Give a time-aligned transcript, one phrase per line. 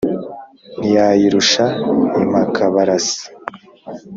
[0.77, 1.63] ntiyayirusha
[2.21, 3.23] impakabarasi